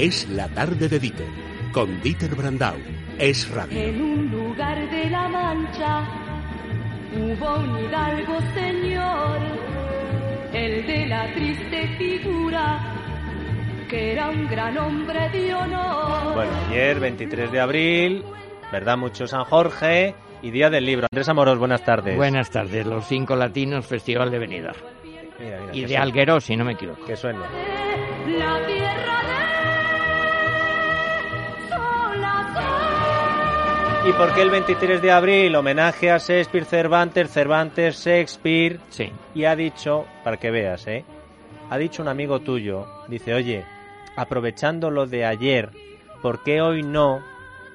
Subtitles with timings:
[0.00, 1.26] Es la tarde de Dieter,
[1.74, 2.74] con Dieter Brandau.
[3.18, 3.78] Es radio.
[3.78, 6.08] En un lugar de la Mancha
[7.14, 9.38] hubo un hidalgo señor,
[10.54, 12.78] el de la triste figura,
[13.90, 16.32] que era un gran hombre de honor.
[16.34, 18.24] Bueno, ayer, 23 de abril,
[18.72, 18.96] ¿verdad?
[18.96, 21.08] Mucho San Jorge y Día del Libro.
[21.12, 22.16] Andrés Amoros, buenas tardes.
[22.16, 24.78] Buenas tardes, los cinco latinos, Festival de Benidorm.
[25.04, 27.04] Mira, mira, Y de suena, Alguero, si no me equivoco.
[27.04, 27.40] Que suene.
[28.38, 28.59] La
[34.02, 35.54] ¿Y por qué el 23 de abril?
[35.54, 38.80] Homenaje a Shakespeare, Cervantes, Cervantes, Shakespeare.
[38.88, 39.12] Sí.
[39.34, 41.04] Y ha dicho, para que veas, ¿eh?
[41.68, 43.64] Ha dicho un amigo tuyo, dice, oye,
[44.16, 45.70] aprovechando lo de ayer,
[46.22, 47.22] ¿por qué hoy no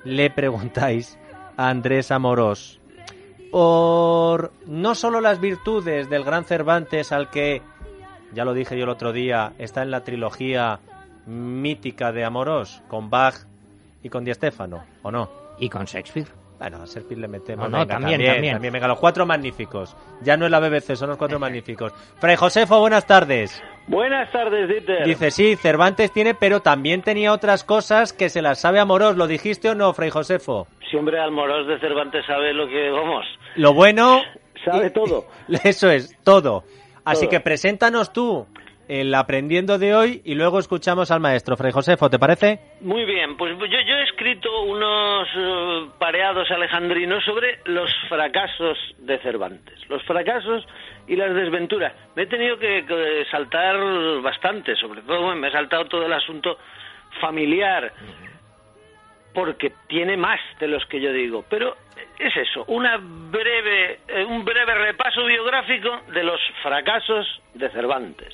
[0.03, 1.17] le preguntáis
[1.57, 2.79] a Andrés Amorós
[3.51, 7.61] por no solo las virtudes del gran Cervantes al que,
[8.33, 10.79] ya lo dije yo el otro día, está en la trilogía
[11.27, 13.35] mítica de Amorós, con Bach
[14.03, 15.44] y con Di Stéfano, ¿o no?
[15.59, 16.27] Y con Shakespeare.
[16.57, 17.69] Bueno, a Shakespeare le metemos.
[17.69, 18.73] No, no, venga, también, también.
[18.73, 19.95] Venga, los cuatro magníficos.
[20.21, 21.91] Ya no es la BBC, son los cuatro magníficos.
[22.19, 23.61] Fray Josefo, buenas tardes.
[23.87, 25.05] Buenas tardes, Dieter.
[25.05, 29.17] Dice, sí, Cervantes tiene, pero también tenía otras cosas que se las sabe Amorós.
[29.17, 30.67] ¿Lo dijiste o no, Fray Josefo?
[30.89, 33.25] Siempre Almorós de Cervantes sabe lo que vamos.
[33.55, 34.21] Lo bueno...
[34.63, 35.25] Sabe todo.
[35.63, 36.63] Eso es, todo.
[37.03, 37.29] Así Todo.
[37.29, 38.47] que preséntanos tú
[38.87, 41.57] el aprendiendo de hoy y luego escuchamos al maestro.
[41.57, 42.59] Fray Josefo, ¿te parece?
[42.81, 49.17] Muy bien, pues yo, yo he escrito unos eh, pareados alejandrinos sobre los fracasos de
[49.19, 49.79] Cervantes.
[49.89, 50.65] Los fracasos
[51.07, 51.93] y las desventuras.
[52.15, 53.75] Me he tenido que, saltar
[54.21, 56.57] bastante, sobre todo me he saltado todo el asunto
[57.21, 57.91] familiar,
[59.33, 61.45] porque tiene más de los que yo digo.
[61.49, 61.75] Pero
[62.19, 68.33] es eso, una breve, eh, un breve repaso biográfico de los fracasos de Cervantes.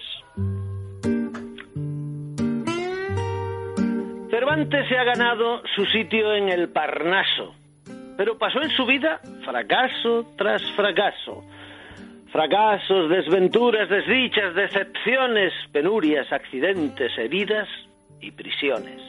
[4.42, 7.54] Cervantes se ha ganado su sitio en el Parnaso,
[8.18, 11.44] pero pasó en su vida fracaso tras fracaso.
[12.32, 17.68] Fracasos, desventuras, desdichas, decepciones, penurias, accidentes, heridas
[18.20, 19.00] y prisiones.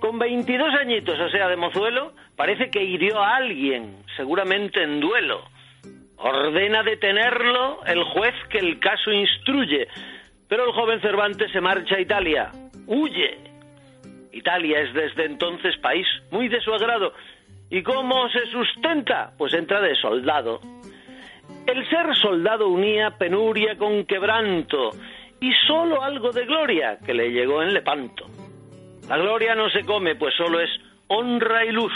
[0.00, 5.44] Con 22 añitos, o sea, de mozuelo, parece que hirió a alguien, seguramente en duelo.
[6.16, 9.86] Ordena detenerlo el juez que el caso instruye,
[10.48, 12.50] pero el joven Cervantes se marcha a Italia,
[12.88, 13.45] huye.
[14.36, 17.12] Italia es desde entonces país muy de su agrado.
[17.70, 19.32] ¿Y cómo se sustenta?
[19.36, 20.60] Pues entra de soldado.
[21.66, 24.90] El ser soldado unía penuria con quebranto
[25.40, 28.26] y solo algo de gloria que le llegó en Lepanto.
[29.08, 30.70] La gloria no se come, pues solo es
[31.08, 31.92] honra y luz.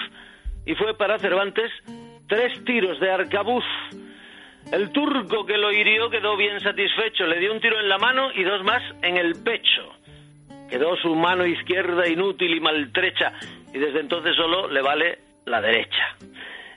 [0.67, 1.71] Y fue para Cervantes
[2.29, 3.65] tres tiros de arcabuz.
[4.73, 8.31] El turco que lo hirió quedó bien satisfecho, le dio un tiro en la mano
[8.34, 9.95] y dos más en el pecho.
[10.70, 13.32] Quedó su mano izquierda inútil y maltrecha
[13.75, 16.16] y desde entonces solo le vale la derecha.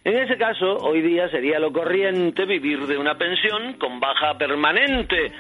[0.04, 5.32] En ese caso, hoy día sería lo corriente vivir de una pensión con baja permanente.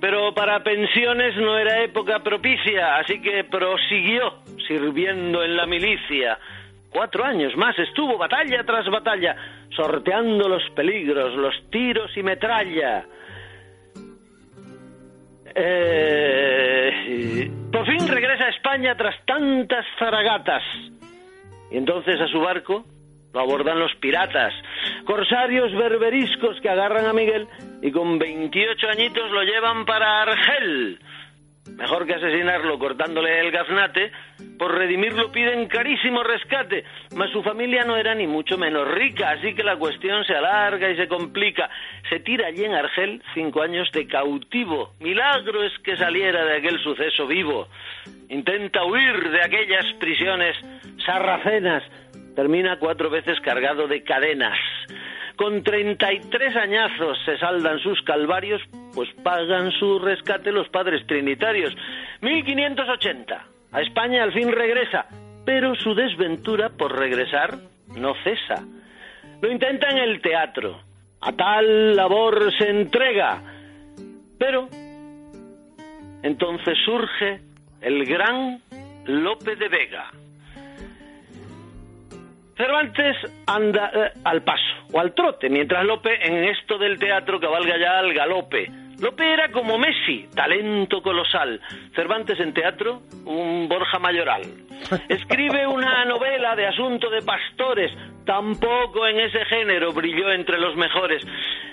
[0.00, 4.34] Pero para pensiones no era época propicia, así que prosiguió
[4.66, 6.38] sirviendo en la milicia.
[6.90, 9.34] Cuatro años más estuvo batalla tras batalla,
[9.74, 13.06] sorteando los peligros, los tiros y metralla.
[15.54, 16.11] Eh,
[17.72, 20.62] por fin regresa a España tras tantas zaragatas.
[21.70, 22.84] Y entonces a su barco
[23.32, 24.52] lo abordan los piratas,
[25.04, 27.48] corsarios berberiscos que agarran a Miguel
[27.80, 30.98] y con 28 añitos lo llevan para Argel.
[31.76, 34.10] Mejor que asesinarlo cortándole el gaznate,
[34.58, 36.84] por redimirlo piden carísimo rescate,
[37.16, 40.90] mas su familia no era ni mucho menos rica, así que la cuestión se alarga
[40.90, 41.70] y se complica.
[42.08, 44.94] Se tira allí en Argel cinco años de cautivo.
[45.00, 47.68] Milagro es que saliera de aquel suceso vivo.
[48.28, 50.56] Intenta huir de aquellas prisiones
[51.04, 51.82] sarracenas.
[52.34, 54.58] Termina cuatro veces cargado de cadenas.
[55.36, 58.62] Con 33 añazos se saldan sus calvarios,
[58.94, 61.74] pues pagan su rescate los padres trinitarios.
[62.20, 63.46] 1580.
[63.72, 65.06] A España al fin regresa,
[65.44, 67.58] pero su desventura por regresar
[67.96, 68.64] no cesa.
[69.40, 70.80] Lo intenta en el teatro.
[71.20, 73.42] A tal labor se entrega.
[74.38, 74.68] Pero
[76.22, 77.40] entonces surge
[77.80, 78.60] el gran
[79.06, 80.10] Lope de Vega.
[82.56, 84.62] Cervantes anda eh, al paso
[84.92, 88.70] o al trote, mientras Lope en esto del teatro cabalga ya al galope.
[89.02, 91.60] Lope era como Messi, talento colosal.
[91.92, 94.42] Cervantes en teatro, un Borja Mayoral.
[95.08, 97.90] Escribe una novela de asunto de pastores,
[98.24, 101.26] tampoco en ese género brilló entre los mejores.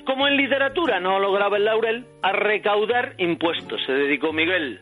[0.06, 4.80] Como en literatura no lograba el laurel, a recaudar impuestos se dedicó Miguel.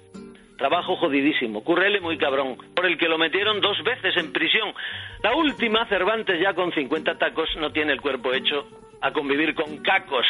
[0.58, 4.74] Trabajo jodidísimo, currele muy cabrón, por el que lo metieron dos veces en prisión.
[5.22, 8.70] La última, Cervantes, ya con 50 tacos, no tiene el cuerpo hecho
[9.02, 10.26] a convivir con cacos.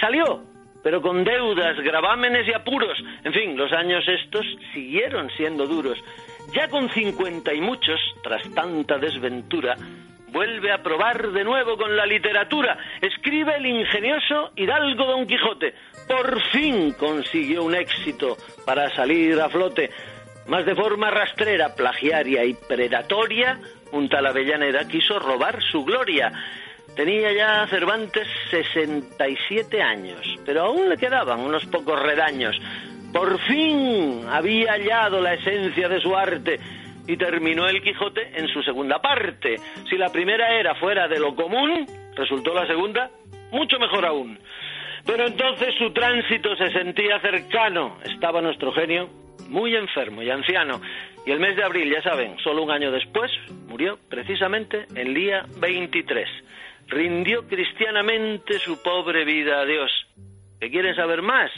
[0.00, 0.42] Salió,
[0.82, 2.98] pero con deudas, gravámenes y apuros.
[3.24, 5.98] En fin, los años estos siguieron siendo duros.
[6.52, 9.76] Ya con 50 y muchos, tras tanta desventura,
[10.28, 12.78] vuelve a probar de nuevo con la literatura.
[13.00, 15.74] Escribe el ingenioso Hidalgo Don Quijote.
[16.06, 19.90] Por fin consiguió un éxito para salir a flote.
[20.46, 23.60] Más de forma rastrera, plagiaria y predatoria,
[23.92, 26.32] un tal Avellaneda quiso robar su gloria.
[26.98, 32.60] Tenía ya Cervantes 67 años, pero aún le quedaban unos pocos redaños.
[33.12, 36.58] Por fin había hallado la esencia de su arte
[37.06, 39.60] y terminó el Quijote en su segunda parte.
[39.88, 41.86] Si la primera era fuera de lo común,
[42.16, 43.08] resultó la segunda
[43.52, 44.36] mucho mejor aún.
[45.06, 47.98] Pero entonces su tránsito se sentía cercano.
[48.12, 49.08] Estaba nuestro genio
[49.48, 50.80] muy enfermo y anciano.
[51.24, 53.30] Y el mes de abril, ya saben, solo un año después,
[53.68, 56.28] murió precisamente el día 23.
[56.88, 59.90] Rindió cristianamente su pobre vida a Dios.
[60.58, 61.50] ¿Qué quieren saber más?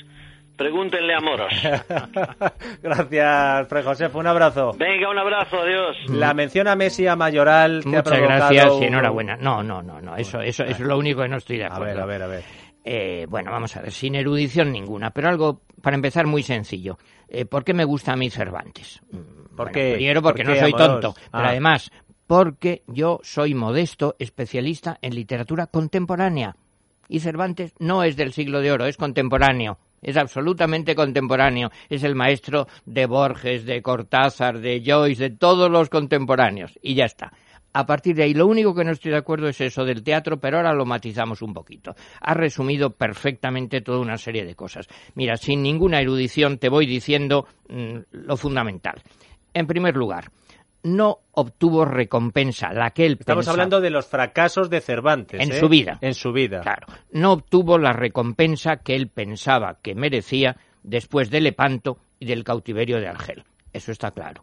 [0.56, 1.52] Pregúntenle a Moros.
[2.82, 4.10] gracias, Fray José.
[4.12, 4.72] Un abrazo.
[4.76, 5.96] Venga, un abrazo, adiós.
[6.10, 7.82] La mención a Messi a Mayoral.
[7.86, 9.36] Muchas gracias y enhorabuena.
[9.36, 10.16] No, no, no, no.
[10.16, 11.84] Eso, eso, eso es lo único que no estoy de acuerdo.
[11.84, 12.44] A ver, a ver, a ver.
[12.84, 16.98] Eh, bueno, vamos a ver, sin erudición ninguna, pero algo, para empezar, muy sencillo.
[17.28, 19.00] Eh, ¿Por qué me gusta a mí Cervantes?
[19.12, 19.94] Mm, ¿Por qué?
[19.94, 21.50] Primero porque no soy tonto, pero ah.
[21.50, 21.90] además
[22.30, 26.54] porque yo soy modesto especialista en literatura contemporánea.
[27.08, 32.14] Y Cervantes no es del siglo de oro, es contemporáneo es absolutamente contemporáneo, es el
[32.14, 37.32] maestro de Borges, de Cortázar, de Joyce, de todos los contemporáneos, y ya está.
[37.74, 40.40] A partir de ahí, lo único que no estoy de acuerdo es eso del teatro,
[40.40, 41.94] pero ahora lo matizamos un poquito.
[42.22, 44.86] Ha resumido perfectamente toda una serie de cosas.
[45.16, 49.02] Mira, sin ninguna erudición te voy diciendo mm, lo fundamental.
[49.52, 50.30] En primer lugar,
[50.82, 55.40] no obtuvo recompensa, la que él Estamos hablando de los fracasos de Cervantes.
[55.40, 55.58] En ¿eh?
[55.58, 55.98] su vida.
[56.00, 56.60] En su vida.
[56.60, 56.86] Claro.
[57.12, 63.00] No obtuvo la recompensa que él pensaba que merecía después del Lepanto y del cautiverio
[63.00, 63.44] de Argel.
[63.72, 64.42] Eso está claro.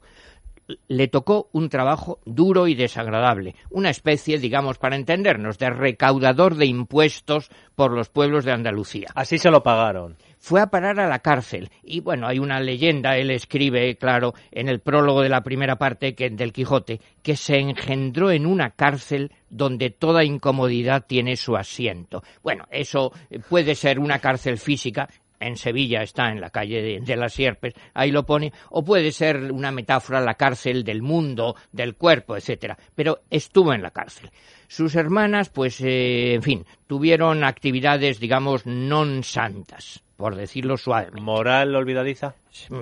[0.87, 6.65] Le tocó un trabajo duro y desagradable, una especie, digamos, para entendernos, de recaudador de
[6.65, 9.07] impuestos por los pueblos de Andalucía.
[9.15, 10.17] Así se lo pagaron
[10.47, 11.69] fue a parar a la cárcel.
[11.83, 16.15] Y bueno, hay una leyenda, él escribe, claro, en el prólogo de la primera parte
[16.15, 22.23] que, del Quijote, que se engendró en una cárcel donde toda incomodidad tiene su asiento.
[22.43, 23.11] Bueno, eso
[23.49, 28.11] puede ser una cárcel física, en Sevilla está en la calle de, las Sierpes, ahí
[28.11, 33.21] lo pone, o puede ser una metáfora la cárcel del mundo, del cuerpo, etcétera, pero
[33.29, 34.29] estuvo en la cárcel.
[34.67, 41.11] Sus hermanas, pues, eh, en fin, tuvieron actividades, digamos, non santas por decirlo suave.
[41.21, 42.35] ¿Moral olvidadiza?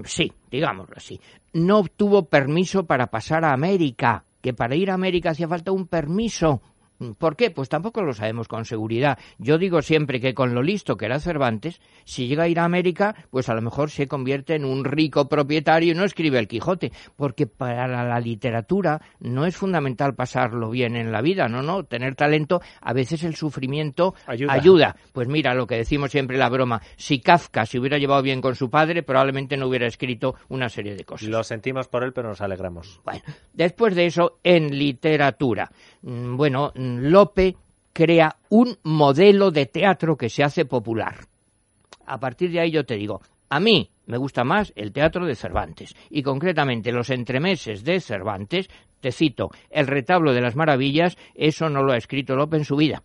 [0.06, 1.20] Sí, digámoslo así.
[1.54, 5.88] No obtuvo permiso para pasar a América, que para ir a América hacía falta un
[5.88, 6.62] permiso
[7.18, 7.52] ¿Por qué?
[7.52, 9.18] Pues tampoco lo sabemos con seguridad.
[9.38, 12.66] Yo digo siempre que con lo listo que era Cervantes, si llega a ir a
[12.66, 16.48] América, pues a lo mejor se convierte en un rico propietario y no escribe el
[16.48, 21.84] Quijote, porque para la literatura no es fundamental pasarlo bien en la vida, no, no,
[21.84, 24.96] tener talento, a veces el sufrimiento ayuda.
[25.12, 28.56] Pues mira, lo que decimos siempre la broma, si Kafka se hubiera llevado bien con
[28.56, 31.28] su padre, probablemente no hubiera escrito una serie de cosas.
[31.28, 33.02] Lo sentimos por él, pero nos alegramos.
[33.04, 33.22] Bueno,
[33.54, 35.72] después de eso, en literatura.
[36.02, 36.72] Mm, bueno,
[37.12, 37.56] Lope
[37.94, 41.16] crea un modelo de teatro que se hace popular.
[42.06, 45.36] A partir de ahí yo te digo, a mí me gusta más el teatro de
[45.36, 51.70] Cervantes y concretamente los entremeses de Cervantes, te cito, el retablo de las maravillas, eso
[51.70, 53.04] no lo ha escrito Lope en su vida.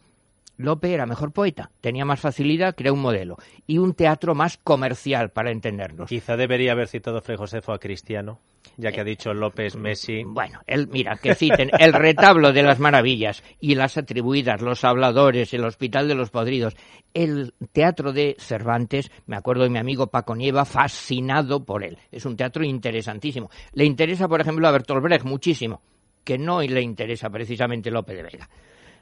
[0.60, 5.30] Lope era mejor poeta, tenía más facilidad, creó un modelo y un teatro más comercial
[5.30, 6.10] para entendernos.
[6.10, 8.40] Quizá debería haber citado Fray Josefo a Cristiano,
[8.76, 10.22] ya que ha dicho López Messi.
[10.22, 15.54] Bueno, él, mira, que citen el retablo de las maravillas y las atribuidas, los habladores,
[15.54, 16.76] el hospital de los podridos,
[17.14, 21.96] el teatro de Cervantes, me acuerdo de mi amigo Paco Nieva, fascinado por él.
[22.12, 23.48] Es un teatro interesantísimo.
[23.72, 25.80] Le interesa, por ejemplo, a Bertolt Brecht muchísimo,
[26.22, 28.48] que no le interesa precisamente Lope de Vega.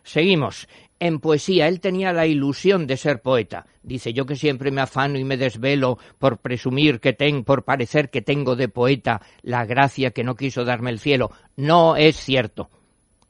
[0.09, 0.69] Seguimos.
[0.99, 3.67] En poesía, él tenía la ilusión de ser poeta.
[3.83, 8.09] Dice, yo que siempre me afano y me desvelo por presumir que tengo, por parecer
[8.09, 11.31] que tengo de poeta la gracia que no quiso darme el cielo.
[11.57, 12.71] No es cierto.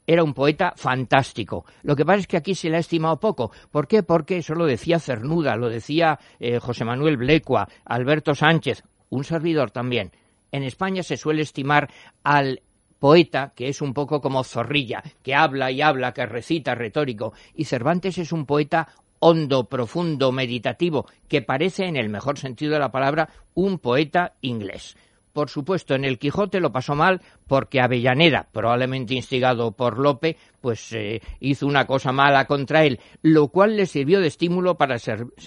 [0.07, 1.65] Era un poeta fantástico.
[1.83, 3.51] Lo que pasa es que aquí se le ha estimado poco.
[3.71, 4.01] ¿Por qué?
[4.01, 9.71] Porque eso lo decía Cernuda, lo decía eh, José Manuel Blecua, Alberto Sánchez, un servidor
[9.71, 10.13] también.
[10.53, 11.89] En España se suele estimar
[12.23, 12.61] al
[12.99, 17.65] poeta que es un poco como zorrilla, que habla y habla, que recita retórico, y
[17.65, 18.89] Cervantes es un poeta
[19.19, 24.95] hondo, profundo, meditativo, que parece, en el mejor sentido de la palabra, un poeta inglés.
[25.33, 30.91] Por supuesto, en el Quijote lo pasó mal porque Avellaneda, probablemente instigado por Lope, pues
[30.93, 34.97] eh, hizo una cosa mala contra él, lo cual le sirvió de estímulo para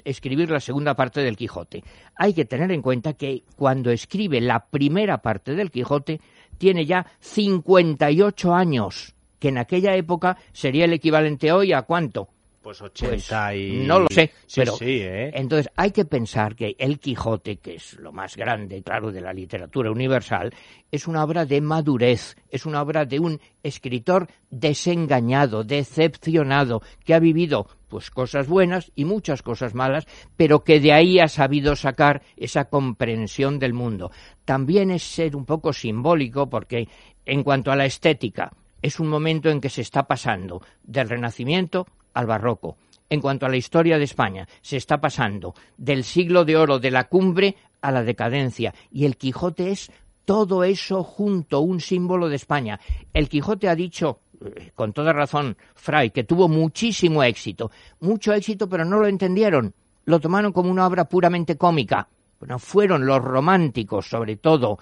[0.04, 1.82] escribir la segunda parte del Quijote.
[2.14, 6.20] Hay que tener en cuenta que cuando escribe la primera parte del Quijote
[6.58, 12.28] tiene ya 58 años, que en aquella época sería el equivalente hoy a cuánto?
[12.62, 13.84] Pues 80 pues, y...
[13.84, 15.32] No lo sé, pero sí, ¿eh?
[15.34, 19.32] entonces hay que pensar que El Quijote, que es lo más grande, claro, de la
[19.32, 20.54] literatura universal,
[20.90, 27.18] es una obra de madurez, es una obra de un escritor desengañado, decepcionado, que ha
[27.18, 32.22] vivido pues cosas buenas y muchas cosas malas, pero que de ahí ha sabido sacar
[32.36, 34.12] esa comprensión del mundo.
[34.44, 36.88] También es ser un poco simbólico porque
[37.26, 38.52] en cuanto a la estética,
[38.82, 42.76] es un momento en que se está pasando del Renacimiento al barroco.
[43.08, 46.90] En cuanto a la historia de España, se está pasando del siglo de oro de
[46.90, 48.74] la cumbre a la decadencia.
[48.90, 49.90] Y el Quijote es
[50.24, 52.80] todo eso junto, un símbolo de España.
[53.12, 57.70] El Quijote ha dicho, eh, con toda razón, Fray, que tuvo muchísimo éxito.
[58.00, 59.74] Mucho éxito, pero no lo entendieron.
[60.04, 62.08] Lo tomaron como una obra puramente cómica.
[62.38, 64.78] Bueno, fueron los románticos, sobre todo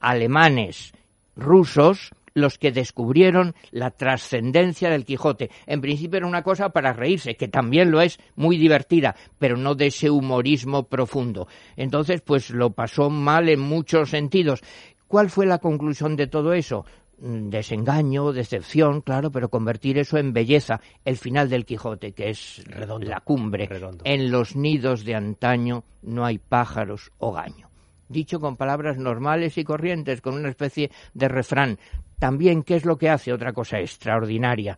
[0.00, 0.92] alemanes,
[1.34, 5.50] rusos, los que descubrieron la trascendencia del Quijote.
[5.66, 9.74] En principio era una cosa para reírse, que también lo es, muy divertida, pero no
[9.74, 11.48] de ese humorismo profundo.
[11.76, 14.60] Entonces, pues lo pasó mal en muchos sentidos.
[15.06, 16.84] ¿Cuál fue la conclusión de todo eso?
[17.18, 22.64] Mm, desengaño, decepción, claro, pero convertir eso en belleza, el final del Quijote, que es
[23.00, 23.68] la cumbre.
[24.04, 27.69] En los nidos de antaño no hay pájaros o gaño
[28.10, 31.78] dicho con palabras normales y corrientes, con una especie de refrán.
[32.18, 33.32] También, ¿qué es lo que hace?
[33.32, 34.76] Otra cosa extraordinaria.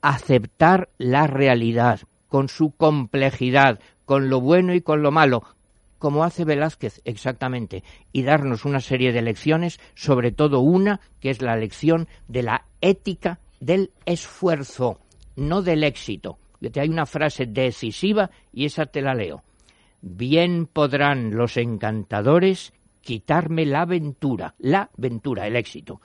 [0.00, 5.42] Aceptar la realidad, con su complejidad, con lo bueno y con lo malo,
[5.98, 7.82] como hace Velázquez exactamente,
[8.12, 12.64] y darnos una serie de lecciones, sobre todo una, que es la lección de la
[12.80, 15.00] ética del esfuerzo,
[15.34, 16.38] no del éxito.
[16.76, 19.42] Hay una frase decisiva y esa te la leo.
[20.00, 26.00] Bien podrán los encantadores quitarme la ventura, la ventura, el éxito,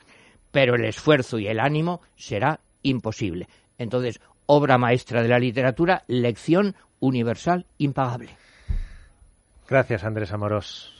[0.52, 3.48] pero el esfuerzo y el ánimo será imposible.
[3.78, 8.30] Entonces, obra maestra de la literatura, lección universal impagable.
[9.68, 10.94] Gracias, Andrés Amorós.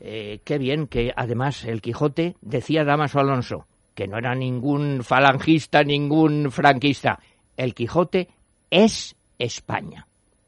[0.00, 5.82] Eh, qué bien que además el Quijote decía Damaso Alonso, que no era ningún falangista,
[5.82, 7.18] ningún franquista.
[7.56, 8.28] El Quijote
[8.70, 10.06] es España,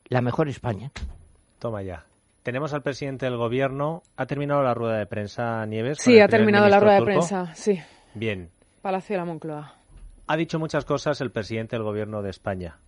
[0.08, 0.90] la mejor España.
[1.62, 2.04] Toma ya.
[2.42, 4.02] Tenemos al presidente del gobierno.
[4.16, 5.98] ¿Ha terminado la rueda de prensa, Nieves?
[6.00, 7.80] Sí, ha terminado la rueda de prensa, sí.
[8.14, 8.50] Bien.
[8.82, 9.76] Palacio de la Moncloa.
[10.26, 12.78] Ha dicho muchas cosas el presidente del gobierno de España.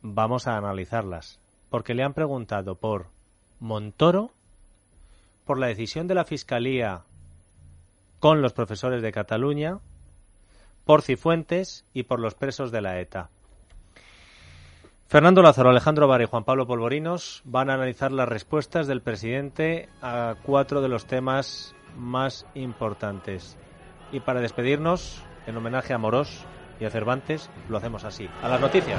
[0.00, 1.38] Vamos a analizarlas.
[1.68, 3.08] Porque le han preguntado por
[3.60, 4.30] Montoro,
[5.44, 7.02] por la decisión de la Fiscalía
[8.18, 9.78] con los profesores de Cataluña,
[10.86, 13.28] por Cifuentes y por los presos de la ETA.
[15.14, 19.88] Fernando Lázaro, Alejandro Vara y Juan Pablo Polvorinos van a analizar las respuestas del presidente
[20.02, 23.56] a cuatro de los temas más importantes.
[24.10, 26.44] Y para despedirnos, en homenaje a Morós
[26.80, 28.28] y a Cervantes, lo hacemos así.
[28.42, 28.98] A las noticias.